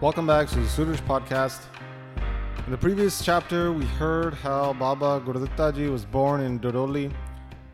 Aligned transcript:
Welcome 0.00 0.28
back 0.28 0.48
to 0.50 0.60
the 0.60 0.68
Suraj 0.68 1.00
podcast. 1.00 1.62
In 2.66 2.70
the 2.70 2.78
previous 2.78 3.20
chapter, 3.20 3.72
we 3.72 3.84
heard 3.84 4.34
how 4.34 4.72
Baba 4.72 5.20
Gurditta 5.26 5.74
ji 5.74 5.88
was 5.88 6.04
born 6.04 6.40
in 6.40 6.60
Doroli, 6.60 7.12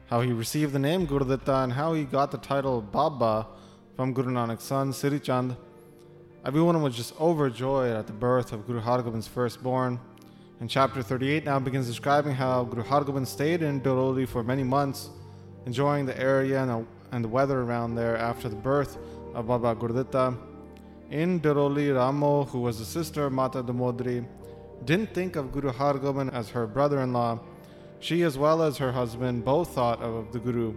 how 0.06 0.22
he 0.22 0.32
received 0.32 0.72
the 0.72 0.78
name 0.78 1.06
Gurditta, 1.06 1.64
and 1.64 1.72
how 1.74 1.92
he 1.92 2.04
got 2.04 2.30
the 2.30 2.38
title 2.38 2.80
Baba 2.80 3.46
from 3.94 4.14
Guru 4.14 4.32
Nanak's 4.32 4.64
son, 4.64 4.94
Siri 4.94 5.20
Chand. 5.20 5.54
Everyone 6.46 6.80
was 6.80 6.94
just 6.94 7.20
overjoyed 7.20 7.96
at 7.96 8.06
the 8.06 8.12
birth 8.12 8.52
of 8.52 8.68
Guru 8.68 8.80
Hargobind's 8.80 9.26
firstborn. 9.26 9.98
And 10.60 10.70
chapter 10.70 11.02
38 11.02 11.44
now 11.44 11.58
begins 11.58 11.88
describing 11.88 12.34
how 12.34 12.62
Guru 12.62 12.84
Hargobind 12.84 13.26
stayed 13.26 13.62
in 13.62 13.80
Doroli 13.80 14.28
for 14.28 14.44
many 14.44 14.62
months, 14.62 15.10
enjoying 15.66 16.06
the 16.06 16.16
area 16.16 16.62
and 17.10 17.24
the, 17.24 17.28
weather 17.28 17.62
around 17.62 17.96
there 17.96 18.16
after 18.16 18.48
the 18.48 18.54
birth 18.54 18.96
of 19.34 19.48
Baba 19.48 19.74
Gurditta. 19.74 20.38
In 21.10 21.40
Doroli, 21.40 21.92
Ramo, 21.92 22.44
who 22.44 22.60
was 22.60 22.78
the 22.78 22.84
sister 22.84 23.26
of 23.26 23.32
Mata 23.32 23.60
Damodri, 23.64 24.24
didn't 24.84 25.12
think 25.12 25.34
of 25.34 25.50
Guru 25.50 25.72
Hargobind 25.72 26.32
as 26.32 26.48
her 26.50 26.68
brother 26.68 27.00
in 27.00 27.12
law. 27.12 27.40
She, 27.98 28.22
as 28.22 28.38
well 28.38 28.62
as 28.62 28.76
her 28.76 28.92
husband, 28.92 29.44
both 29.44 29.70
thought 29.70 30.00
of 30.00 30.30
the 30.30 30.38
Guru 30.38 30.76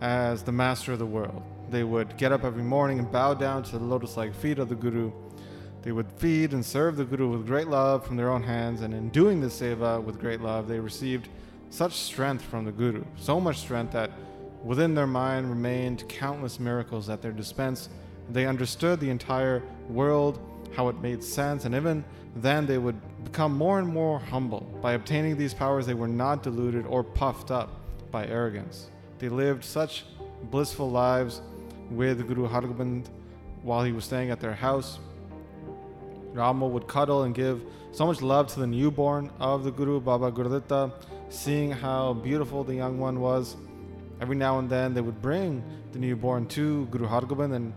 as 0.00 0.44
the 0.44 0.52
master 0.52 0.92
of 0.92 1.00
the 1.00 1.06
world. 1.06 1.42
They 1.70 1.84
would 1.84 2.16
get 2.16 2.32
up 2.32 2.42
every 2.42 2.64
morning 2.64 2.98
and 2.98 3.10
bow 3.10 3.34
down 3.34 3.62
to 3.62 3.78
the 3.78 3.84
lotus 3.84 4.16
like 4.16 4.34
feet 4.34 4.58
of 4.58 4.68
the 4.68 4.74
Guru. 4.74 5.12
They 5.82 5.92
would 5.92 6.10
feed 6.16 6.52
and 6.52 6.66
serve 6.66 6.96
the 6.96 7.04
Guru 7.04 7.30
with 7.30 7.46
great 7.46 7.68
love 7.68 8.04
from 8.04 8.16
their 8.16 8.30
own 8.30 8.42
hands, 8.42 8.80
and 8.82 8.92
in 8.92 9.08
doing 9.10 9.40
this 9.40 9.60
seva 9.60 10.02
with 10.02 10.18
great 10.18 10.40
love, 10.40 10.66
they 10.66 10.80
received 10.80 11.28
such 11.70 11.92
strength 11.92 12.44
from 12.44 12.64
the 12.64 12.72
Guru, 12.72 13.04
so 13.16 13.40
much 13.40 13.58
strength 13.58 13.92
that 13.92 14.10
within 14.64 14.94
their 14.94 15.06
mind 15.06 15.48
remained 15.48 16.08
countless 16.08 16.58
miracles 16.58 17.08
at 17.08 17.22
their 17.22 17.32
dispense. 17.32 17.88
They 18.30 18.46
understood 18.46 18.98
the 18.98 19.10
entire 19.10 19.62
world, 19.88 20.40
how 20.74 20.88
it 20.88 21.00
made 21.00 21.22
sense, 21.22 21.64
and 21.64 21.74
even 21.74 22.04
then 22.34 22.66
they 22.66 22.78
would 22.78 23.00
become 23.24 23.56
more 23.56 23.78
and 23.78 23.88
more 23.88 24.18
humble. 24.18 24.60
By 24.82 24.94
obtaining 24.94 25.36
these 25.36 25.54
powers, 25.54 25.86
they 25.86 25.94
were 25.94 26.08
not 26.08 26.42
deluded 26.42 26.84
or 26.86 27.04
puffed 27.04 27.52
up 27.52 27.80
by 28.10 28.26
arrogance. 28.26 28.90
They 29.18 29.28
lived 29.28 29.64
such 29.64 30.04
blissful 30.50 30.90
lives 30.90 31.42
with 31.90 32.26
Guru 32.26 32.48
Hargobind 32.48 33.06
while 33.62 33.84
he 33.84 33.92
was 33.92 34.04
staying 34.04 34.30
at 34.30 34.40
their 34.40 34.54
house. 34.54 34.98
Ramo 36.32 36.68
would 36.68 36.86
cuddle 36.86 37.24
and 37.24 37.34
give 37.34 37.62
so 37.92 38.06
much 38.06 38.22
love 38.22 38.46
to 38.48 38.60
the 38.60 38.66
newborn 38.66 39.30
of 39.40 39.64
the 39.64 39.72
Guru, 39.72 40.00
Baba 40.00 40.30
Gurditta, 40.30 40.92
seeing 41.28 41.72
how 41.72 42.12
beautiful 42.12 42.62
the 42.62 42.74
young 42.74 42.98
one 42.98 43.20
was. 43.20 43.56
Every 44.20 44.36
now 44.36 44.58
and 44.58 44.70
then 44.70 44.94
they 44.94 45.00
would 45.00 45.20
bring 45.20 45.64
the 45.92 45.98
newborn 45.98 46.46
to 46.48 46.86
Guru 46.86 47.06
Hargobind 47.06 47.54
and 47.54 47.72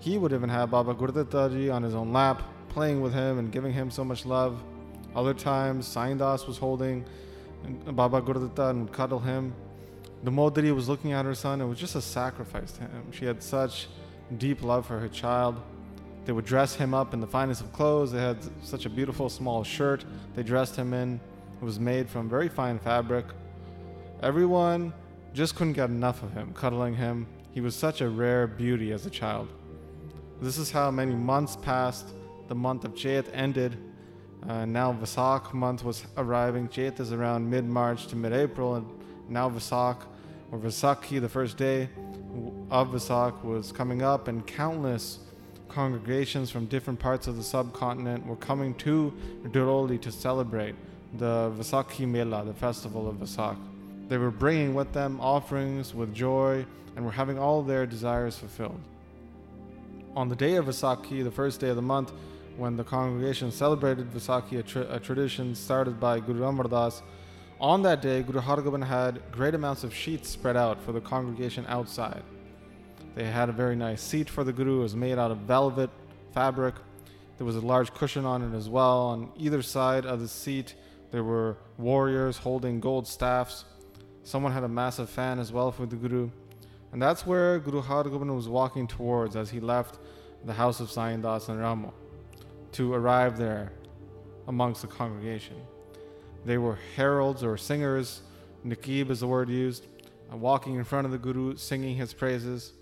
he 0.00 0.18
would 0.18 0.32
even 0.32 0.48
have 0.48 0.70
Baba 0.72 0.94
Gurditta 0.94 1.52
ji 1.52 1.70
on 1.70 1.84
his 1.84 1.94
own 1.94 2.12
lap, 2.12 2.42
playing 2.68 3.00
with 3.02 3.14
him 3.14 3.38
and 3.38 3.52
giving 3.52 3.72
him 3.72 3.88
so 3.90 4.04
much 4.04 4.26
love. 4.26 4.60
Other 5.14 5.34
times, 5.34 5.86
Saindas 5.86 6.48
was 6.48 6.58
holding 6.58 7.04
Baba 7.86 8.20
Gurditta 8.20 8.70
and 8.70 8.84
would 8.84 8.92
cuddle 8.92 9.20
him. 9.20 9.54
Damodri 10.24 10.74
was 10.74 10.88
looking 10.88 11.12
at 11.12 11.24
her 11.24 11.34
son. 11.34 11.60
It 11.60 11.66
was 11.66 11.78
just 11.78 11.96
a 11.96 12.00
sacrifice 12.00 12.72
to 12.72 12.82
him. 12.82 13.10
She 13.10 13.24
had 13.24 13.42
such 13.42 13.88
deep 14.38 14.62
love 14.62 14.86
for 14.86 14.98
her 14.98 15.08
child. 15.08 15.60
They 16.24 16.32
would 16.32 16.44
dress 16.44 16.74
him 16.74 16.94
up 16.94 17.12
in 17.12 17.20
the 17.20 17.26
finest 17.26 17.60
of 17.60 17.72
clothes. 17.72 18.12
They 18.12 18.20
had 18.20 18.38
such 18.62 18.86
a 18.86 18.90
beautiful 18.90 19.28
small 19.28 19.64
shirt 19.64 20.04
they 20.36 20.42
dressed 20.42 20.76
him 20.76 20.94
in. 20.94 21.20
It 21.60 21.64
was 21.64 21.80
made 21.80 22.08
from 22.08 22.28
very 22.28 22.48
fine 22.48 22.78
fabric. 22.78 23.26
Everyone 24.22 24.92
just 25.34 25.56
couldn't 25.56 25.72
get 25.72 25.90
enough 25.90 26.22
of 26.22 26.32
him, 26.32 26.52
cuddling 26.54 26.94
him. 26.94 27.26
He 27.52 27.60
was 27.60 27.74
such 27.74 28.00
a 28.00 28.08
rare 28.08 28.46
beauty 28.46 28.92
as 28.92 29.04
a 29.06 29.10
child. 29.10 29.48
This 30.40 30.58
is 30.58 30.70
how 30.70 30.90
many 30.90 31.14
months 31.14 31.56
passed. 31.56 32.06
The 32.48 32.54
month 32.54 32.84
of 32.84 32.94
Chet 32.94 33.26
ended. 33.32 33.76
Uh, 34.48 34.64
now 34.64 34.92
Vasak 34.92 35.52
month 35.52 35.84
was 35.84 36.04
arriving. 36.16 36.68
Chet 36.68 36.98
is 37.00 37.12
around 37.12 37.48
mid 37.48 37.64
March 37.64 38.06
to 38.08 38.16
mid 38.16 38.32
April, 38.32 38.76
and 38.76 38.86
now 39.28 39.48
Vasak, 39.48 40.02
or 40.52 40.58
Vaisakhi, 40.58 41.18
the 41.20 41.28
first 41.28 41.56
day 41.56 41.88
of 42.70 42.88
Vasak, 42.88 43.42
was 43.42 43.72
coming 43.72 44.02
up, 44.02 44.28
and 44.28 44.46
countless 44.46 45.18
congregations 45.68 46.50
from 46.50 46.66
different 46.66 47.00
parts 47.00 47.26
of 47.26 47.36
the 47.36 47.42
subcontinent 47.42 48.26
were 48.26 48.36
coming 48.36 48.74
to 48.74 49.12
Duroli 49.44 49.98
to 50.02 50.12
celebrate 50.12 50.74
the 51.14 51.50
Vaisakhi 51.56 52.06
Mela, 52.06 52.44
the 52.44 52.52
festival 52.52 53.08
of 53.08 53.16
Vasak. 53.16 53.56
They 54.08 54.18
were 54.18 54.30
bringing 54.30 54.74
with 54.74 54.92
them 54.92 55.18
offerings 55.20 55.94
with 55.94 56.14
joy 56.14 56.66
and 56.96 57.04
were 57.04 57.12
having 57.12 57.38
all 57.38 57.62
their 57.62 57.86
desires 57.86 58.36
fulfilled. 58.36 58.80
On 60.14 60.28
the 60.28 60.36
day 60.36 60.56
of 60.56 60.66
Vaisakhi, 60.66 61.24
the 61.24 61.30
first 61.30 61.60
day 61.60 61.70
of 61.70 61.76
the 61.76 61.82
month, 61.82 62.12
when 62.58 62.76
the 62.76 62.84
congregation 62.84 63.50
celebrated 63.50 64.12
Vaisakhi, 64.12 64.58
a, 64.58 64.62
tra- 64.62 64.86
a 64.90 65.00
tradition 65.00 65.54
started 65.54 65.98
by 65.98 66.20
Guru 66.20 66.44
Amar 66.44 66.68
Das, 66.68 67.00
on 67.62 67.82
that 67.82 68.02
day, 68.02 68.24
Guru 68.24 68.40
Hargobind 68.40 68.84
had 68.84 69.22
great 69.30 69.54
amounts 69.54 69.84
of 69.84 69.94
sheets 69.94 70.28
spread 70.28 70.56
out 70.56 70.82
for 70.82 70.90
the 70.90 71.00
congregation 71.00 71.64
outside. 71.68 72.24
They 73.14 73.24
had 73.24 73.48
a 73.48 73.52
very 73.52 73.76
nice 73.76 74.02
seat 74.02 74.28
for 74.28 74.42
the 74.42 74.52
Guru. 74.52 74.80
It 74.80 74.82
was 74.82 74.96
made 74.96 75.16
out 75.16 75.30
of 75.30 75.38
velvet 75.38 75.90
fabric. 76.32 76.74
There 77.38 77.46
was 77.46 77.54
a 77.54 77.60
large 77.60 77.94
cushion 77.94 78.24
on 78.24 78.42
it 78.42 78.56
as 78.56 78.68
well. 78.68 78.98
On 78.98 79.30
either 79.36 79.62
side 79.62 80.04
of 80.04 80.18
the 80.18 80.26
seat, 80.26 80.74
there 81.12 81.22
were 81.22 81.56
warriors 81.78 82.36
holding 82.36 82.80
gold 82.80 83.06
staffs. 83.06 83.64
Someone 84.24 84.52
had 84.52 84.64
a 84.64 84.68
massive 84.68 85.08
fan 85.08 85.38
as 85.38 85.52
well 85.52 85.70
for 85.70 85.86
the 85.86 85.96
Guru. 85.96 86.30
And 86.90 87.00
that's 87.00 87.24
where 87.24 87.60
Guru 87.60 87.80
Hargobind 87.80 88.34
was 88.34 88.48
walking 88.48 88.88
towards 88.88 89.36
as 89.36 89.50
he 89.50 89.60
left 89.60 89.98
the 90.44 90.52
house 90.52 90.80
of 90.80 90.88
Saindas 90.88 91.48
and 91.48 91.60
Ramo 91.60 91.94
to 92.72 92.92
arrive 92.92 93.38
there 93.38 93.72
amongst 94.48 94.82
the 94.82 94.88
congregation. 94.88 95.56
They 96.44 96.58
were 96.58 96.78
heralds 96.96 97.44
or 97.44 97.56
singers, 97.56 98.22
Nikib 98.66 99.10
is 99.10 99.20
the 99.20 99.26
word 99.26 99.48
used, 99.48 99.86
uh, 100.32 100.36
walking 100.36 100.76
in 100.76 100.84
front 100.84 101.04
of 101.04 101.12
the 101.12 101.18
Guru, 101.18 101.56
singing 101.56 101.96
his 101.96 102.12
praises. 102.12 102.72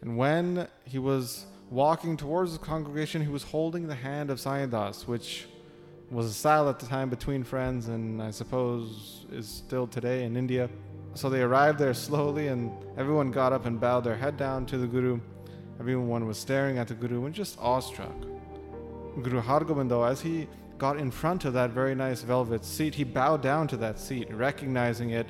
And 0.00 0.16
when 0.16 0.68
he 0.84 0.98
was 0.98 1.46
walking 1.70 2.16
towards 2.16 2.52
the 2.52 2.58
congregation, 2.58 3.22
he 3.22 3.28
was 3.28 3.42
holding 3.42 3.86
the 3.86 3.94
hand 3.94 4.30
of 4.30 4.38
Saindas, 4.38 5.06
which 5.06 5.46
was 6.10 6.26
a 6.26 6.32
style 6.32 6.68
at 6.68 6.78
the 6.78 6.86
time 6.86 7.08
between 7.08 7.42
friends 7.42 7.88
and 7.88 8.22
I 8.22 8.30
suppose 8.30 9.24
is 9.32 9.48
still 9.48 9.86
today 9.86 10.24
in 10.24 10.36
India. 10.36 10.68
So 11.14 11.28
they 11.28 11.42
arrived 11.42 11.78
there 11.78 11.94
slowly, 11.94 12.48
and 12.48 12.70
everyone 12.96 13.30
got 13.30 13.52
up 13.52 13.66
and 13.66 13.78
bowed 13.78 14.04
their 14.04 14.16
head 14.16 14.36
down 14.36 14.64
to 14.66 14.78
the 14.78 14.86
Guru. 14.86 15.20
Everyone 15.78 16.26
was 16.26 16.38
staring 16.38 16.78
at 16.78 16.88
the 16.88 16.94
Guru 16.94 17.26
and 17.26 17.34
just 17.34 17.58
awestruck. 17.58 18.14
Guru 19.22 19.42
Hargobind, 19.42 19.90
though, 19.90 20.04
as 20.04 20.22
he 20.22 20.48
got 20.82 20.98
in 20.98 21.12
front 21.12 21.44
of 21.44 21.52
that 21.52 21.70
very 21.70 21.94
nice 21.94 22.22
velvet 22.22 22.64
seat, 22.64 22.92
he 22.92 23.04
bowed 23.04 23.40
down 23.40 23.68
to 23.68 23.76
that 23.76 24.00
seat, 24.00 24.26
recognizing 24.34 25.10
it 25.10 25.28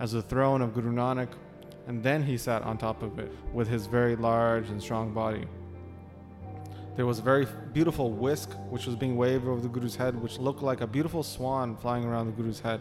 as 0.00 0.12
the 0.12 0.22
throne 0.22 0.62
of 0.62 0.72
Guru 0.72 0.90
Nanak, 0.90 1.28
and 1.86 2.02
then 2.02 2.22
he 2.22 2.38
sat 2.38 2.62
on 2.62 2.78
top 2.78 3.02
of 3.02 3.18
it 3.18 3.30
with 3.52 3.68
his 3.68 3.84
very 3.84 4.16
large 4.16 4.70
and 4.70 4.82
strong 4.82 5.12
body. 5.12 5.44
There 6.96 7.04
was 7.04 7.18
a 7.18 7.22
very 7.22 7.46
beautiful 7.74 8.12
whisk 8.12 8.48
which 8.70 8.86
was 8.86 8.96
being 8.96 9.18
waved 9.18 9.46
over 9.46 9.60
the 9.60 9.68
Guru's 9.68 9.94
head, 9.94 10.18
which 10.22 10.38
looked 10.38 10.62
like 10.62 10.80
a 10.80 10.86
beautiful 10.86 11.22
swan 11.22 11.76
flying 11.76 12.06
around 12.06 12.24
the 12.24 12.42
Guru's 12.42 12.60
head. 12.60 12.80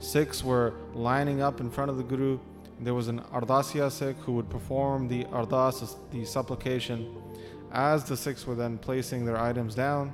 Sikhs 0.00 0.42
were 0.42 0.74
lining 0.94 1.40
up 1.40 1.60
in 1.60 1.70
front 1.70 1.92
of 1.92 1.96
the 1.96 2.02
Guru. 2.02 2.40
There 2.80 2.94
was 2.94 3.06
an 3.06 3.20
Ardasya 3.32 3.92
Sikh 3.92 4.16
who 4.16 4.32
would 4.32 4.50
perform 4.50 5.06
the 5.06 5.26
Ardas, 5.26 5.94
the 6.10 6.24
supplication. 6.24 7.22
As 7.70 8.02
the 8.02 8.16
Sikhs 8.16 8.48
were 8.48 8.56
then 8.56 8.78
placing 8.78 9.24
their 9.24 9.38
items 9.38 9.76
down, 9.76 10.12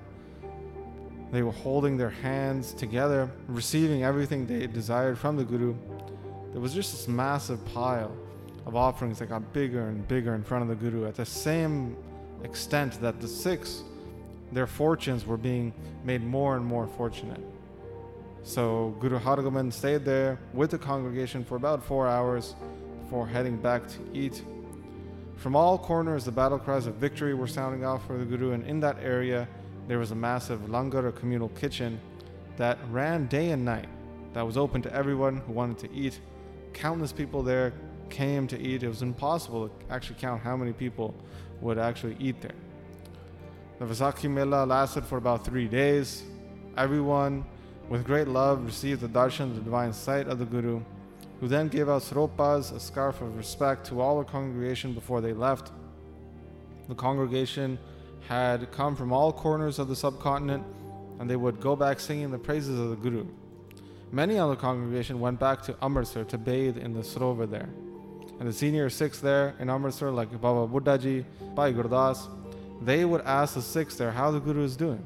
they 1.35 1.43
were 1.43 1.53
holding 1.53 1.97
their 1.97 2.11
hands 2.11 2.73
together, 2.73 3.31
receiving 3.49 4.05
everything 4.05 4.47
they 4.47 4.67
desired 4.67 5.19
from 5.19 5.37
the 5.37 5.45
Guru. 5.45 5.75
There 6.53 6.61
was 6.61 6.73
just 6.73 6.93
this 6.93 7.09
massive 7.09 7.65
pile 7.67 8.17
of 8.67 8.77
offerings 8.77 9.19
that 9.19 9.27
got 9.27 9.53
bigger 9.53 9.89
and 9.89 10.07
bigger 10.07 10.35
in 10.35 10.43
front 10.45 10.63
of 10.63 10.69
the 10.69 10.77
Guru 10.77 11.07
at 11.07 11.17
the 11.17 11.27
same 11.27 11.97
extent 12.45 13.01
that 13.01 13.21
the 13.21 13.29
Sikhs, 13.29 13.83
their 14.53 14.67
fortunes 14.67 15.27
were 15.27 15.37
being 15.37 15.73
made 16.05 16.23
more 16.23 16.57
and 16.57 16.65
more 16.65 16.87
fortunate. 16.87 17.41
So 18.43 18.95
Guru 19.01 19.19
Hargobind 19.19 19.73
stayed 19.73 20.05
there 20.05 20.39
with 20.53 20.71
the 20.71 20.79
congregation 20.79 21.45
for 21.45 21.57
about 21.57 21.83
four 21.83 22.07
hours 22.07 22.55
before 23.03 23.27
heading 23.27 23.57
back 23.57 23.89
to 23.89 23.99
eat. 24.13 24.43
From 25.37 25.57
all 25.57 25.79
corners, 25.79 26.25
the 26.25 26.33
battle 26.33 26.59
cries 26.59 26.87
of 26.87 26.95
victory 26.95 27.35
were 27.35 27.47
sounding 27.47 27.85
out 27.85 28.07
for 28.07 28.17
the 28.19 28.25
Guru, 28.25 28.53
and 28.53 28.65
in 28.67 28.81
that 28.81 28.99
area, 29.03 29.49
there 29.87 29.99
was 29.99 30.11
a 30.11 30.15
massive 30.15 30.71
langar 30.71 31.05
or 31.05 31.13
communal 31.13 31.49
kitchen 31.51 32.01
that 32.57 32.79
ran 32.91 33.27
day 33.27 33.51
and 33.51 33.65
night, 33.65 33.89
that 34.33 34.43
was 34.43 34.57
open 34.57 34.83
to 34.83 34.93
everyone 34.93 35.39
who 35.39 35.53
wanted 35.53 35.79
to 35.79 35.93
eat. 35.95 36.21
Countless 36.73 37.13
people 37.13 37.43
there 37.43 37.73
came 38.11 38.47
to 38.49 38.61
eat. 38.61 38.83
It 38.83 38.89
was 38.89 39.03
impossible 39.03 39.69
to 39.69 39.75
actually 39.91 40.17
count 40.21 40.43
how 40.43 40.57
many 40.57 40.73
people 40.73 41.15
would 41.61 41.79
actually 41.79 42.17
eat 42.19 42.41
there. 42.41 42.55
The 43.79 43.87
Vaisakhi 43.87 44.31
Mela 44.31 44.65
lasted 44.65 45.05
for 45.05 45.19
about 45.19 45.45
three 45.45 45.67
days. 45.67 46.23
Everyone, 46.77 47.45
with 47.89 48.05
great 48.05 48.29
love, 48.29 48.65
received 48.65 49.01
the 49.01 49.09
darshan, 49.09 49.55
the 49.55 49.61
divine 49.61 49.93
sight 49.93 50.27
of 50.29 50.39
the 50.39 50.45
Guru, 50.45 50.81
who 51.41 51.49
then 51.49 51.69
gave 51.69 51.89
out 51.89 52.03
sropas, 52.03 52.75
a 52.75 52.81
scarf 52.81 53.21
of 53.21 53.37
respect, 53.37 53.87
to 53.87 54.01
all 54.01 54.19
the 54.19 54.25
congregation 54.25 54.95
before 54.95 55.21
they 55.21 55.33
left. 55.33 55.73
The 56.89 56.95
congregation 56.95 57.79
had 58.29 58.71
come 58.73 58.97
from 58.97 59.13
all 59.13 59.33
corners 59.33 59.79
of 59.79 59.89
the 59.89 59.97
subcontinent, 59.97 60.65
and 61.19 61.29
they 61.29 61.37
would 61.37 61.61
go 61.61 61.77
back 61.77 62.01
singing 62.01 62.31
the 62.31 62.39
praises 62.39 62.79
of 62.79 62.91
the 62.91 62.97
Guru. 62.97 63.27
Many 64.11 64.39
of 64.39 64.51
the 64.51 64.57
congregation 64.57 65.21
went 65.21 65.41
back 65.41 65.63
to 65.63 65.77
Amritsar 65.83 66.25
to 66.25 66.39
bathe 66.39 66.79
in 66.79 66.93
the 66.93 67.01
Sarovar 67.01 67.51
there. 67.51 67.69
And 68.39 68.49
the 68.49 68.53
senior 68.53 68.91
Sikhs 68.91 69.21
there 69.21 69.55
in 69.59 69.71
Amritsar, 69.71 70.11
like 70.11 70.41
Baba 70.41 70.67
Buddha 70.67 71.25
Bhai 71.55 71.73
Gurdas, 71.73 72.29
they 72.83 73.05
would 73.05 73.23
ask 73.23 73.55
the 73.55 73.63
Sikhs 73.63 73.97
there 73.97 74.11
how 74.11 74.31
the 74.31 74.41
Guru 74.41 74.65
is 74.65 74.77
doing. 74.77 75.05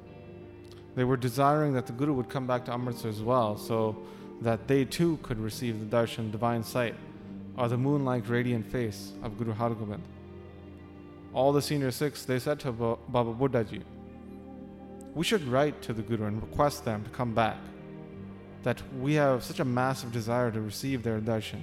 They 0.95 1.05
were 1.05 1.17
desiring 1.17 1.75
that 1.75 1.87
the 1.87 1.93
Guru 1.93 2.13
would 2.15 2.29
come 2.29 2.47
back 2.47 2.65
to 2.67 2.73
Amritsar 2.73 3.09
as 3.09 3.23
well, 3.23 3.57
so 3.57 3.97
that 4.41 4.69
they 4.69 4.85
too 4.85 5.19
could 5.23 5.39
receive 5.39 5.79
the 5.81 5.97
darshan, 5.97 6.31
divine 6.31 6.63
sight, 6.63 6.95
or 7.57 7.69
the 7.69 7.77
moon-like 7.77 8.29
radiant 8.29 8.67
face 8.67 9.13
of 9.23 9.37
Guru 9.37 9.53
Hargobind. 9.53 10.01
All 11.39 11.53
the 11.53 11.63
senior 11.63 11.93
Sikhs, 11.93 12.25
they 12.25 12.41
said 12.41 12.59
to 12.61 12.73
Baba 12.73 13.33
Buddha 13.33 13.65
we 15.15 15.23
should 15.23 15.45
write 15.47 15.81
to 15.83 15.93
the 15.93 16.03
Guru 16.03 16.27
and 16.27 16.43
request 16.43 16.85
them 16.85 17.05
to 17.05 17.11
come 17.11 17.33
back. 17.33 17.59
That 18.65 18.83
we 18.99 19.15
have 19.15 19.45
such 19.45 19.61
a 19.61 19.65
massive 19.65 20.11
desire 20.11 20.51
to 20.51 20.61
receive 20.61 21.05
their 21.05 21.21
darshan, 21.21 21.63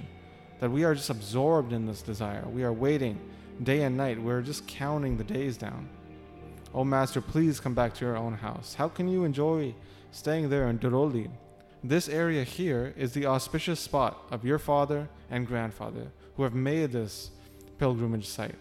that 0.60 0.70
we 0.70 0.84
are 0.84 0.94
just 0.94 1.10
absorbed 1.10 1.74
in 1.74 1.84
this 1.84 2.00
desire. 2.00 2.48
We 2.48 2.64
are 2.64 2.72
waiting 2.72 3.20
day 3.62 3.82
and 3.82 3.98
night. 3.98 4.18
We're 4.18 4.40
just 4.40 4.66
counting 4.66 5.18
the 5.18 5.24
days 5.24 5.58
down. 5.58 5.90
Oh, 6.72 6.82
Master, 6.82 7.20
please 7.20 7.60
come 7.60 7.74
back 7.74 7.92
to 7.96 8.04
your 8.06 8.16
own 8.16 8.32
house. 8.32 8.72
How 8.72 8.88
can 8.88 9.08
you 9.08 9.24
enjoy 9.24 9.74
staying 10.10 10.48
there 10.48 10.68
in 10.68 10.78
Dharauli? 10.78 11.28
This 11.84 12.08
area 12.08 12.44
here 12.44 12.94
is 12.96 13.12
the 13.12 13.26
auspicious 13.26 13.80
spot 13.80 14.26
of 14.30 14.42
your 14.42 14.58
father 14.58 15.10
and 15.30 15.46
grandfather 15.46 16.12
who 16.36 16.44
have 16.44 16.54
made 16.54 16.92
this 16.92 17.30
pilgrimage 17.76 18.26
site. 18.26 18.54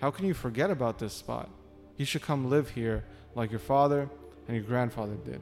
How 0.00 0.12
can 0.12 0.26
you 0.26 0.34
forget 0.34 0.70
about 0.70 1.00
this 1.00 1.12
spot? 1.12 1.50
You 1.96 2.04
should 2.04 2.22
come 2.22 2.48
live 2.48 2.68
here 2.70 3.04
like 3.34 3.50
your 3.50 3.58
father 3.58 4.08
and 4.46 4.56
your 4.56 4.64
grandfather 4.64 5.16
did. 5.24 5.40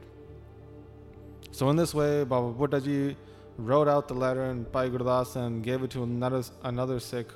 So, 1.51 1.69
in 1.69 1.75
this 1.75 1.93
way, 1.93 2.23
Baba 2.23 2.51
Buddha 2.51 3.15
wrote 3.57 3.87
out 3.87 4.07
the 4.07 4.15
letter 4.15 4.45
and 4.45 4.71
Bhai 4.71 4.89
Gurdas 4.89 5.35
and 5.35 5.63
gave 5.63 5.83
it 5.83 5.91
to 5.91 6.03
another, 6.03 6.43
another 6.63 6.99
Sikh, 6.99 7.27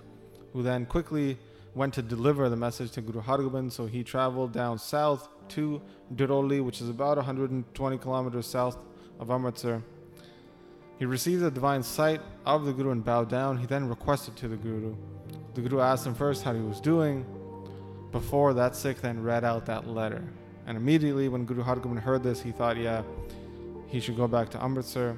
who 0.53 0.63
then 0.63 0.85
quickly 0.87 1.37
went 1.75 1.93
to 1.93 2.01
deliver 2.01 2.49
the 2.49 2.55
message 2.55 2.91
to 2.91 3.01
Guru 3.01 3.21
Hargobind. 3.21 3.71
So, 3.71 3.85
he 3.85 4.03
traveled 4.03 4.51
down 4.51 4.79
south 4.79 5.29
to 5.49 5.79
Dharauli, 6.15 6.63
which 6.63 6.81
is 6.81 6.89
about 6.89 7.17
120 7.17 7.97
kilometers 7.99 8.47
south 8.47 8.77
of 9.19 9.29
Amritsar. 9.29 9.83
He 10.97 11.05
received 11.05 11.43
the 11.43 11.51
divine 11.51 11.83
sight 11.83 12.21
of 12.47 12.65
the 12.65 12.73
Guru 12.73 12.91
and 12.91 13.05
bowed 13.05 13.29
down. 13.29 13.57
He 13.57 13.67
then 13.67 13.87
requested 13.87 14.35
to 14.37 14.47
the 14.47 14.57
Guru. 14.57 14.95
The 15.53 15.61
Guru 15.61 15.81
asked 15.81 16.05
him 16.05 16.15
first 16.15 16.43
how 16.43 16.53
he 16.53 16.61
was 16.61 16.79
doing. 16.79 17.25
Before 18.11 18.53
that 18.53 18.75
Sikh 18.75 19.01
then 19.01 19.21
read 19.21 19.43
out 19.43 19.65
that 19.65 19.87
letter. 19.87 20.23
And 20.65 20.77
immediately, 20.77 21.27
when 21.27 21.45
Guru 21.45 21.63
Hargobind 21.63 21.99
heard 21.99 22.23
this, 22.23 22.41
he 22.41 22.51
thought, 22.51 22.77
yeah, 22.77 23.03
he 23.87 23.99
should 23.99 24.15
go 24.15 24.27
back 24.27 24.49
to 24.51 24.63
Amritsar. 24.63 25.17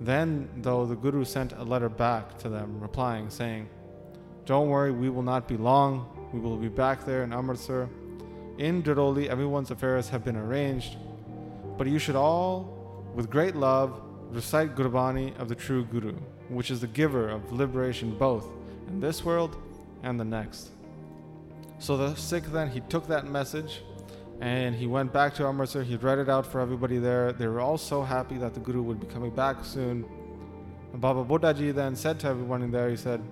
Then, 0.00 0.48
though, 0.58 0.86
the 0.86 0.96
Guru 0.96 1.24
sent 1.24 1.52
a 1.52 1.62
letter 1.62 1.88
back 1.88 2.38
to 2.38 2.48
them, 2.48 2.80
replying, 2.80 3.28
saying, 3.28 3.68
Don't 4.46 4.68
worry, 4.68 4.90
we 4.90 5.10
will 5.10 5.22
not 5.22 5.46
be 5.46 5.56
long. 5.56 6.08
We 6.32 6.40
will 6.40 6.56
be 6.56 6.68
back 6.68 7.04
there 7.04 7.22
in 7.22 7.32
Amritsar. 7.32 7.88
In 8.58 8.82
Dharauli, 8.82 9.28
everyone's 9.28 9.70
affairs 9.70 10.08
have 10.08 10.24
been 10.24 10.36
arranged. 10.36 10.96
But 11.76 11.86
you 11.86 11.98
should 11.98 12.16
all, 12.16 13.12
with 13.14 13.30
great 13.30 13.56
love, 13.56 14.00
recite 14.30 14.74
Gurbani 14.74 15.38
of 15.38 15.48
the 15.48 15.54
true 15.54 15.84
Guru, 15.84 16.14
which 16.48 16.70
is 16.70 16.80
the 16.80 16.86
giver 16.86 17.28
of 17.28 17.52
liberation 17.52 18.16
both 18.16 18.48
in 18.88 19.00
this 19.00 19.24
world 19.24 19.56
and 20.02 20.18
the 20.18 20.24
next. 20.24 20.70
So 21.78 21.96
the 21.96 22.14
Sikh 22.14 22.44
then, 22.46 22.70
he 22.70 22.80
took 22.80 23.06
that 23.08 23.26
message 23.26 23.82
and 24.40 24.74
he 24.74 24.86
went 24.86 25.12
back 25.12 25.34
to 25.34 25.46
Amritsar. 25.46 25.82
He 25.82 25.96
read 25.96 26.18
it 26.18 26.28
out 26.28 26.46
for 26.46 26.60
everybody 26.60 26.98
there. 26.98 27.32
They 27.32 27.46
were 27.46 27.60
all 27.60 27.78
so 27.78 28.02
happy 28.02 28.36
that 28.38 28.54
the 28.54 28.60
Guru 28.60 28.82
would 28.82 29.00
be 29.00 29.06
coming 29.06 29.30
back 29.30 29.64
soon. 29.64 30.04
And 30.92 31.00
Baba 31.00 31.24
Buddha 31.24 31.54
Ji 31.54 31.70
then 31.70 31.96
said 31.96 32.20
to 32.20 32.28
everyone 32.28 32.62
in 32.62 32.70
there, 32.70 32.90
he 32.90 32.96
said, 32.96 33.22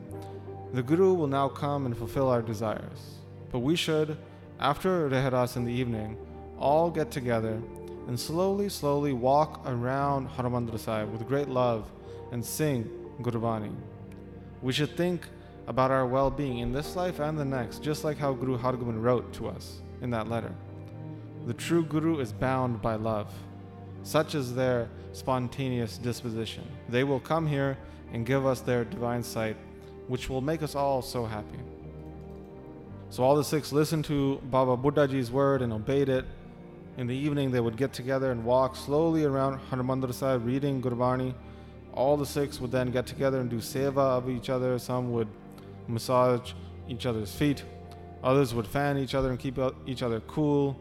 The 0.73 0.83
Guru 0.83 1.15
will 1.15 1.27
now 1.27 1.49
come 1.49 1.87
and 1.87 1.97
fulfill 1.97 2.29
our 2.29 2.43
desires. 2.43 3.19
But 3.51 3.61
we 3.61 3.77
should, 3.77 4.17
after 4.59 5.09
Reharas 5.09 5.57
in 5.57 5.65
the 5.65 5.73
evening, 5.73 6.17
all 6.59 6.91
get 6.91 7.11
together 7.11 7.61
and 8.09 8.19
slowly, 8.19 8.69
slowly 8.69 9.13
walk 9.13 9.63
around 9.67 10.29
Harmandir 10.29 10.79
Sahib 10.79 11.13
with 11.13 11.27
great 11.27 11.49
love 11.49 11.91
and 12.33 12.45
sing 12.45 12.91
Gurbani. 13.21 13.73
We 14.61 14.73
should 14.73 14.97
think 14.97 15.27
about 15.67 15.91
our 15.91 16.07
well 16.07 16.31
being 16.31 16.59
in 16.59 16.73
this 16.73 16.97
life 16.97 17.21
and 17.21 17.39
the 17.39 17.45
next, 17.45 17.83
just 17.83 18.05
like 18.05 18.19
how 18.19 18.33
Guru 18.33 18.59
Hargobind 18.59 19.03
wrote 19.03 19.33
to 19.35 19.49
us 19.49 19.81
in 20.01 20.11
that 20.11 20.29
letter. 20.29 20.53
The 21.47 21.55
true 21.55 21.85
Guru 21.85 22.21
is 22.21 22.33
bound 22.33 22.81
by 22.81 22.95
love. 22.95 23.33
Such 24.03 24.35
is 24.35 24.55
their 24.55 24.89
spontaneous 25.13 25.99
disposition. 25.99 26.65
They 26.89 27.05
will 27.05 27.21
come 27.21 27.47
here 27.47 27.79
and 28.13 28.27
give 28.27 28.47
us 28.47 28.61
their 28.61 28.85
divine 28.85 29.23
sight, 29.23 29.57
which 30.09 30.29
will 30.29 30.41
make 30.41 30.63
us 30.63 30.75
all 30.75 31.03
so 31.03 31.25
happy. 31.25 31.59
So 33.11 33.23
all 33.23 33.37
the 33.37 33.45
Sikhs 33.45 33.73
listened 33.73 34.05
to 34.07 34.41
Baba 34.51 34.77
Buddhaji's 34.77 35.31
word 35.31 35.63
and 35.63 35.73
obeyed 35.73 36.09
it. 36.09 36.25
In 36.97 37.07
the 37.07 37.15
evening, 37.15 37.51
they 37.51 37.61
would 37.61 37.77
get 37.77 37.93
together 37.93 38.33
and 38.33 38.45
walk 38.45 38.77
slowly 38.77 39.25
around 39.25 39.61
Harmandir 39.71 40.13
Sahib 40.13 40.47
reading 40.47 40.83
Gurbani. 40.83 41.35
All 41.93 42.17
the 42.17 42.27
Sikhs 42.27 42.61
would 42.61 42.71
then 42.71 42.91
get 42.91 43.07
together 43.07 43.41
and 43.41 43.51
do 43.51 43.59
seva 43.59 43.99
of 43.99 44.29
each 44.31 44.51
other. 44.51 44.79
Some 44.79 45.13
would 45.13 45.29
massage 45.89 46.53
each 46.89 47.07
other's 47.07 47.35
feet. 47.35 47.65
Others 48.23 48.55
would 48.55 48.67
fan 48.67 48.99
each 48.99 49.15
other 49.15 49.31
and 49.31 49.39
keep 49.39 49.59
each 49.87 50.03
other 50.03 50.21
cool 50.21 50.79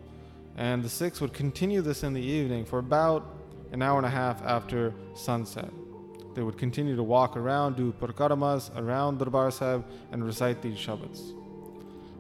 and 0.58 0.84
the 0.84 0.90
Sikhs 0.90 1.22
would 1.22 1.34
continue 1.34 1.82
this 1.82 2.04
in 2.04 2.14
the 2.14 2.22
evening 2.22 2.66
for 2.66 2.80
about 2.80 3.38
an 3.72 3.82
hour 3.82 3.98
and 3.98 4.06
a 4.06 4.10
half 4.10 4.44
after 4.44 4.94
sunset. 5.16 5.70
They 6.36 6.42
would 6.42 6.58
continue 6.58 6.96
to 6.96 7.04
walk 7.04 7.36
around, 7.36 7.76
do 7.76 7.94
parikaramas 8.00 8.76
around 8.78 9.20
Darbar 9.20 9.52
Sahib, 9.52 9.86
and 10.12 10.24
recite 10.24 10.62
these 10.62 10.78
Shabads. 10.78 11.34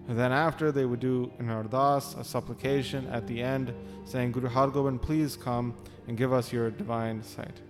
And 0.08 0.18
then 0.18 0.32
after, 0.32 0.72
they 0.72 0.86
would 0.86 1.00
do 1.00 1.32
an 1.40 1.48
ardas, 1.48 2.20
a 2.20 2.24
supplication 2.24 3.08
at 3.08 3.28
the 3.28 3.42
end, 3.42 3.74
saying, 4.06 4.32
Guru 4.32 4.50
Hargobind, 4.50 5.02
please 5.02 5.38
come 5.38 5.74
and 6.08 6.18
give 6.18 6.34
us 6.34 6.52
your 6.52 6.72
divine 6.72 7.24
sight. 7.24 7.62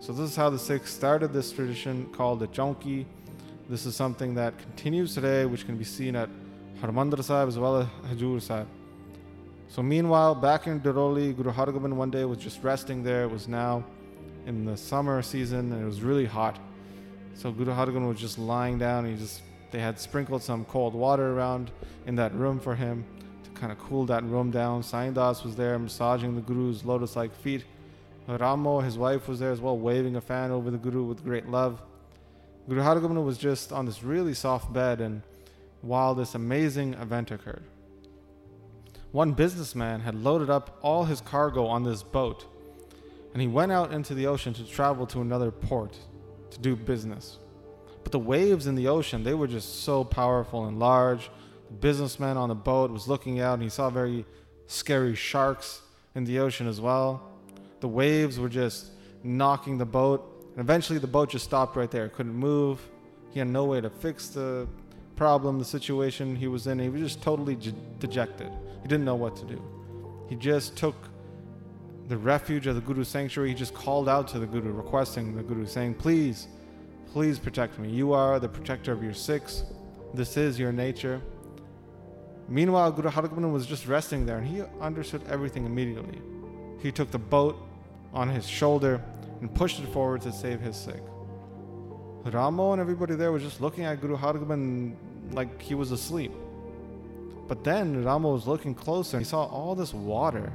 So 0.00 0.12
this 0.12 0.30
is 0.30 0.36
how 0.36 0.50
the 0.50 0.58
Sikhs 0.58 0.92
started 0.92 1.32
this 1.32 1.50
tradition 1.50 2.06
called 2.12 2.38
the 2.40 2.48
Chaunki. 2.48 3.06
This 3.68 3.84
is 3.84 3.94
something 3.94 4.34
that 4.36 4.56
continues 4.58 5.14
today, 5.14 5.44
which 5.44 5.66
can 5.66 5.76
be 5.76 5.84
seen 5.84 6.16
at 6.16 6.30
Harmandir 6.80 7.22
Sahib 7.22 7.48
as 7.48 7.58
well 7.58 7.76
as 7.76 7.86
Hajur 8.10 8.40
Sahib. 8.40 8.66
So 9.68 9.82
meanwhile, 9.82 10.34
back 10.34 10.66
in 10.66 10.80
Dharauli, 10.80 11.36
Guru 11.36 11.52
Hargobind 11.52 11.92
one 11.92 12.10
day 12.10 12.24
was 12.24 12.38
just 12.38 12.62
resting 12.62 13.02
there. 13.02 13.24
It 13.24 13.30
was 13.30 13.46
now 13.46 13.84
in 14.46 14.64
the 14.64 14.74
summer 14.74 15.20
season 15.20 15.70
and 15.70 15.82
it 15.82 15.84
was 15.84 16.00
really 16.00 16.24
hot. 16.24 16.58
So 17.34 17.52
Guru 17.52 17.72
Hargobind 17.72 18.08
was 18.08 18.18
just 18.18 18.38
lying 18.38 18.78
down. 18.78 19.04
He 19.04 19.16
just 19.16 19.42
they 19.70 19.80
had 19.80 20.00
sprinkled 20.00 20.42
some 20.42 20.64
cold 20.64 20.94
water 20.94 21.34
around 21.34 21.70
in 22.06 22.16
that 22.16 22.34
room 22.34 22.58
for 22.58 22.74
him 22.74 23.04
to 23.44 23.50
kind 23.50 23.70
of 23.70 23.78
cool 23.78 24.06
that 24.06 24.24
room 24.24 24.50
down. 24.50 24.82
Sai 24.82 25.10
Das 25.10 25.44
was 25.44 25.56
there 25.56 25.78
massaging 25.78 26.34
the 26.34 26.40
Guru's 26.40 26.86
lotus-like 26.86 27.34
feet. 27.34 27.66
Ramo, 28.26 28.80
his 28.80 28.96
wife, 28.96 29.28
was 29.28 29.38
there 29.40 29.52
as 29.52 29.60
well, 29.60 29.76
waving 29.76 30.16
a 30.16 30.22
fan 30.22 30.50
over 30.50 30.70
the 30.70 30.78
Guru 30.78 31.02
with 31.02 31.22
great 31.22 31.50
love. 31.50 31.82
Guru 32.68 32.82
Hargobind 32.82 33.24
was 33.24 33.38
just 33.38 33.72
on 33.72 33.86
this 33.86 34.02
really 34.02 34.34
soft 34.34 34.72
bed, 34.72 35.00
and 35.00 35.22
while 35.80 36.14
this 36.14 36.34
amazing 36.34 36.94
event 36.94 37.30
occurred, 37.30 37.64
one 39.10 39.32
businessman 39.32 40.00
had 40.00 40.14
loaded 40.14 40.50
up 40.50 40.78
all 40.82 41.04
his 41.04 41.22
cargo 41.22 41.66
on 41.66 41.82
this 41.82 42.02
boat, 42.02 42.44
and 43.32 43.40
he 43.40 43.48
went 43.48 43.72
out 43.72 43.92
into 43.92 44.12
the 44.14 44.26
ocean 44.26 44.52
to 44.52 44.64
travel 44.64 45.06
to 45.06 45.22
another 45.22 45.50
port 45.50 45.96
to 46.50 46.58
do 46.58 46.76
business. 46.76 47.38
But 48.02 48.12
the 48.12 48.18
waves 48.18 48.66
in 48.66 48.74
the 48.74 48.88
ocean, 48.88 49.24
they 49.24 49.34
were 49.34 49.46
just 49.46 49.82
so 49.82 50.04
powerful 50.04 50.66
and 50.66 50.78
large. 50.78 51.30
The 51.68 51.74
businessman 51.74 52.36
on 52.36 52.48
the 52.48 52.54
boat 52.54 52.90
was 52.90 53.08
looking 53.08 53.40
out 53.40 53.54
and 53.54 53.62
he 53.62 53.68
saw 53.68 53.90
very 53.90 54.24
scary 54.66 55.14
sharks 55.14 55.82
in 56.14 56.24
the 56.24 56.38
ocean 56.38 56.66
as 56.66 56.80
well. 56.80 57.22
The 57.80 57.88
waves 57.88 58.38
were 58.38 58.48
just 58.48 58.90
knocking 59.22 59.78
the 59.78 59.86
boat, 59.86 60.37
and 60.58 60.64
eventually 60.64 60.98
the 60.98 61.06
boat 61.06 61.30
just 61.30 61.44
stopped 61.44 61.76
right 61.76 61.88
there. 61.88 62.08
Couldn't 62.08 62.34
move. 62.34 62.80
He 63.30 63.38
had 63.38 63.46
no 63.46 63.64
way 63.64 63.80
to 63.80 63.88
fix 63.88 64.30
the 64.30 64.66
problem, 65.14 65.56
the 65.56 65.64
situation 65.64 66.34
he 66.34 66.48
was 66.48 66.66
in. 66.66 66.80
He 66.80 66.88
was 66.88 67.00
just 67.00 67.22
totally 67.22 67.56
dejected. 68.00 68.50
He 68.82 68.88
didn't 68.88 69.04
know 69.04 69.14
what 69.14 69.36
to 69.36 69.44
do. 69.44 69.62
He 70.28 70.34
just 70.34 70.76
took 70.76 70.96
the 72.08 72.16
refuge 72.16 72.66
of 72.66 72.74
the 72.74 72.80
Guru's 72.80 73.06
sanctuary. 73.06 73.50
He 73.50 73.54
just 73.54 73.72
called 73.72 74.08
out 74.08 74.26
to 74.28 74.40
the 74.40 74.46
Guru, 74.46 74.72
requesting 74.72 75.36
the 75.36 75.44
Guru, 75.44 75.64
saying, 75.64 75.94
Please, 75.94 76.48
please 77.12 77.38
protect 77.38 77.78
me. 77.78 77.88
You 77.88 78.12
are 78.12 78.40
the 78.40 78.48
protector 78.48 78.90
of 78.90 79.00
your 79.00 79.14
Sikhs. 79.14 79.62
This 80.12 80.36
is 80.36 80.58
your 80.58 80.72
nature. 80.72 81.20
Meanwhile, 82.48 82.90
Guru 82.90 83.10
Hargobind 83.10 83.52
was 83.52 83.64
just 83.64 83.86
resting 83.86 84.26
there 84.26 84.38
and 84.38 84.46
he 84.48 84.62
understood 84.80 85.22
everything 85.28 85.66
immediately. 85.66 86.20
He 86.80 86.90
took 86.90 87.12
the 87.12 87.18
boat 87.20 87.64
on 88.12 88.28
his 88.28 88.44
shoulder 88.44 89.00
and 89.40 89.54
pushed 89.54 89.80
it 89.80 89.86
forward 89.88 90.20
to 90.22 90.32
save 90.32 90.60
his 90.60 90.76
Sikh. 90.76 91.02
Ramo 92.24 92.72
and 92.72 92.80
everybody 92.80 93.14
there 93.14 93.32
was 93.32 93.42
just 93.42 93.60
looking 93.60 93.84
at 93.84 94.00
Guru 94.00 94.16
Hargobind 94.16 94.94
like 95.32 95.60
he 95.62 95.74
was 95.74 95.92
asleep. 95.92 96.32
But 97.46 97.64
then 97.64 98.04
Ramo 98.04 98.32
was 98.32 98.46
looking 98.46 98.74
closer 98.74 99.16
and 99.16 99.24
he 99.24 99.28
saw 99.28 99.44
all 99.44 99.74
this 99.74 99.94
water 99.94 100.52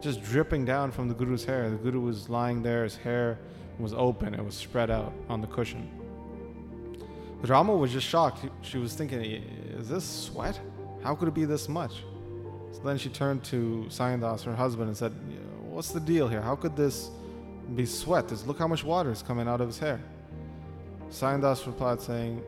just 0.00 0.22
dripping 0.22 0.64
down 0.64 0.90
from 0.90 1.08
the 1.08 1.14
Guru's 1.14 1.44
hair. 1.44 1.68
The 1.70 1.76
Guru 1.76 2.00
was 2.00 2.28
lying 2.28 2.62
there, 2.62 2.84
his 2.84 2.96
hair 2.96 3.38
was 3.78 3.92
open, 3.92 4.34
it 4.34 4.44
was 4.44 4.54
spread 4.54 4.90
out 4.90 5.12
on 5.28 5.40
the 5.40 5.46
cushion. 5.46 5.90
Ramo 7.42 7.76
was 7.76 7.92
just 7.92 8.06
shocked. 8.06 8.46
She 8.62 8.78
was 8.78 8.94
thinking, 8.94 9.20
Is 9.20 9.88
this 9.88 10.04
sweat? 10.04 10.58
How 11.02 11.14
could 11.14 11.28
it 11.28 11.34
be 11.34 11.44
this 11.44 11.68
much? 11.68 12.02
So 12.72 12.80
then 12.82 12.96
she 12.96 13.10
turned 13.10 13.44
to 13.44 13.84
Saindas, 13.88 14.42
her 14.44 14.54
husband, 14.54 14.88
and 14.88 14.96
said, 14.96 15.12
What's 15.60 15.90
the 15.90 16.00
deal 16.00 16.26
here? 16.26 16.40
How 16.40 16.56
could 16.56 16.74
this 16.74 17.10
be 17.74 17.86
sweat? 17.86 18.28
This, 18.28 18.46
look 18.46 18.58
how 18.58 18.68
much 18.68 18.84
water 18.84 19.10
is 19.10 19.22
coming 19.22 19.48
out 19.48 19.60
of 19.60 19.68
his 19.68 19.78
hair. 19.78 20.00
Saindas 21.10 21.66
replied, 21.66 22.00
saying, 22.00 22.42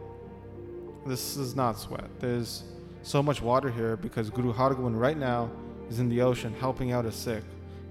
This 1.07 1.37
is 1.37 1.55
not 1.55 1.79
sweat. 1.79 2.09
There's 2.19 2.65
so 3.03 3.23
much 3.23 3.41
water 3.41 3.71
here 3.71 3.97
because 3.97 4.31
Guru 4.31 4.53
Hargobind 4.53 4.99
right 4.99 5.17
now 5.17 5.51
is 5.89 6.01
in 6.01 6.09
the 6.09 6.23
ocean 6.23 6.55
helping 6.59 6.93
out 6.93 7.07
a 7.07 7.13
Sikh 7.13 7.45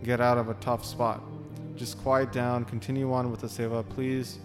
get 0.04 0.22
out 0.22 0.38
of 0.38 0.50
a 0.50 0.54
tough 0.56 0.86
spot. 0.86 1.22
Just 1.76 1.98
quiet 2.02 2.32
down, 2.32 2.66
continue 2.66 3.12
on 3.12 3.32
with 3.32 3.42
the 3.42 3.48
seva. 3.48 3.88
Please 3.88 4.40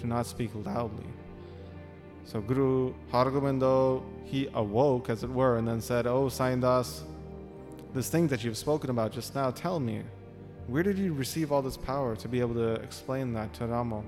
do 0.00 0.06
not 0.06 0.26
speak 0.26 0.50
loudly. 0.54 1.06
So 2.24 2.40
Guru 2.40 2.92
Hargobind, 3.12 3.60
though, 3.60 4.04
he 4.24 4.48
awoke, 4.54 5.08
as 5.08 5.22
it 5.22 5.30
were, 5.30 5.58
and 5.58 5.66
then 5.66 5.80
said, 5.80 6.06
Oh, 6.06 6.26
Saindas, 6.26 7.02
this 7.94 8.10
thing 8.10 8.28
that 8.28 8.44
you've 8.44 8.56
spoken 8.56 8.90
about 8.90 9.12
just 9.12 9.34
now, 9.34 9.50
tell 9.50 9.80
me, 9.80 10.02
where 10.66 10.82
did 10.82 10.98
you 10.98 11.12
receive 11.12 11.52
all 11.52 11.62
this 11.62 11.76
power 11.76 12.16
to 12.16 12.28
be 12.28 12.40
able 12.40 12.54
to 12.54 12.74
explain 12.74 13.32
that 13.34 13.52
to 13.54 13.66
Ramo? 13.66 14.04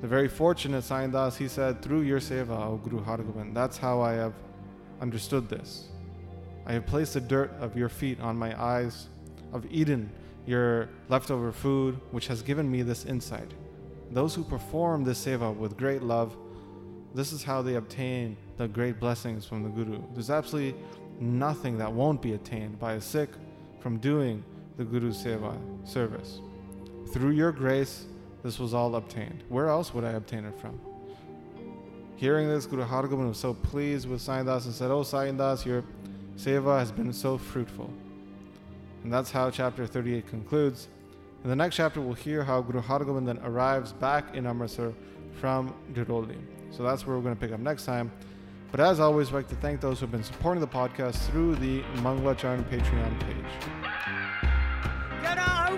The 0.00 0.06
very 0.06 0.28
fortunate 0.28 0.84
Saindas, 0.84 1.36
he 1.36 1.48
said, 1.48 1.82
through 1.82 2.02
your 2.02 2.20
seva, 2.20 2.66
O 2.66 2.76
Guru 2.76 3.02
Hargobind, 3.02 3.54
that's 3.54 3.78
how 3.78 4.00
I 4.00 4.12
have 4.12 4.34
understood 5.00 5.48
this. 5.48 5.88
I 6.66 6.72
have 6.74 6.86
placed 6.86 7.14
the 7.14 7.20
dirt 7.20 7.52
of 7.58 7.76
your 7.76 7.88
feet 7.88 8.20
on 8.20 8.36
my 8.36 8.60
eyes, 8.62 9.08
of 9.52 9.66
eaten 9.70 10.10
your 10.46 10.88
leftover 11.08 11.52
food, 11.52 11.98
which 12.10 12.26
has 12.28 12.42
given 12.42 12.70
me 12.70 12.82
this 12.82 13.06
insight. 13.06 13.50
Those 14.10 14.34
who 14.34 14.44
perform 14.44 15.04
this 15.04 15.24
seva 15.24 15.54
with 15.56 15.76
great 15.76 16.02
love, 16.02 16.36
this 17.14 17.32
is 17.32 17.42
how 17.42 17.62
they 17.62 17.74
obtain 17.74 18.36
the 18.58 18.68
great 18.68 19.00
blessings 19.00 19.46
from 19.46 19.62
the 19.62 19.70
Guru. 19.70 20.02
There's 20.12 20.30
absolutely 20.30 20.78
nothing 21.18 21.78
that 21.78 21.90
won't 21.90 22.20
be 22.20 22.34
attained 22.34 22.78
by 22.78 22.94
a 22.94 23.00
Sikh 23.00 23.30
from 23.80 23.98
doing 23.98 24.44
the 24.78 24.84
Guru 24.84 25.10
Seva 25.10 25.54
service. 25.86 26.38
Through 27.12 27.30
your 27.30 27.50
grace, 27.52 28.06
this 28.44 28.58
was 28.58 28.72
all 28.72 28.94
obtained. 28.94 29.42
Where 29.48 29.68
else 29.68 29.92
would 29.92 30.04
I 30.04 30.12
obtain 30.12 30.44
it 30.44 30.58
from? 30.58 30.80
Hearing 32.16 32.48
this, 32.48 32.64
Guru 32.64 32.84
Hargobind 32.84 33.28
was 33.28 33.38
so 33.38 33.54
pleased 33.54 34.08
with 34.08 34.20
Saindas 34.20 34.64
and 34.64 34.74
said, 34.74 34.90
Oh, 34.90 35.02
Saindas, 35.02 35.64
your 35.64 35.84
seva 36.36 36.78
has 36.78 36.92
been 36.92 37.12
so 37.12 37.36
fruitful. 37.36 37.92
And 39.02 39.12
that's 39.12 39.30
how 39.30 39.50
chapter 39.50 39.86
38 39.86 40.28
concludes. 40.28 40.88
In 41.42 41.50
the 41.50 41.56
next 41.56 41.76
chapter, 41.76 42.00
we'll 42.00 42.14
hear 42.14 42.44
how 42.44 42.60
Guru 42.60 42.80
Hargobind 42.80 43.26
then 43.26 43.38
arrives 43.38 43.92
back 43.92 44.36
in 44.36 44.46
Amritsar 44.46 44.92
from 45.40 45.74
Dhiroli. 45.92 46.38
So 46.70 46.82
that's 46.82 47.06
where 47.06 47.16
we're 47.16 47.22
going 47.22 47.34
to 47.34 47.40
pick 47.40 47.52
up 47.52 47.60
next 47.60 47.84
time. 47.84 48.12
But 48.70 48.80
as 48.80 49.00
always, 49.00 49.28
I'd 49.28 49.34
like 49.34 49.48
to 49.48 49.56
thank 49.56 49.80
those 49.80 49.98
who 49.98 50.06
have 50.06 50.12
been 50.12 50.22
supporting 50.22 50.60
the 50.60 50.68
podcast 50.68 51.16
through 51.30 51.56
the 51.56 51.80
Manglacharan 52.02 52.62
Patreon 52.64 53.20
page. 53.20 53.77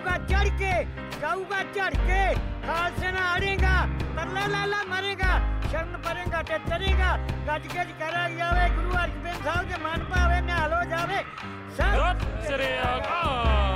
जाऊँगा 0.00 0.16
चढ़ 0.32 0.48
के 0.56 0.72
जाऊँगा 1.20 1.60
चढ़ 1.76 1.94
के 2.08 2.22
खालसेना 2.64 3.20
हरेगा 3.20 3.76
तरला 4.16 4.44
लाला 4.48 4.80
मरेगा, 4.88 5.32
शरण 5.68 5.92
परेगा 6.00 6.40
ते 6.48 6.56
तरेगा 6.64 7.10
गज 7.48 7.64
गज 7.76 7.90
करा 8.00 8.24
जावे 8.40 8.64
गुरु 8.76 8.90
अर्जुन 8.96 9.26
साहब 9.44 9.64
के 9.68 9.82
मान 9.84 10.00
पावे 10.08 10.40
ना 10.48 10.56
हलो 10.56 10.80
जावे। 10.90 11.20
सब 11.76 12.16
श्री 12.46 12.70
अकाल। 12.88 13.69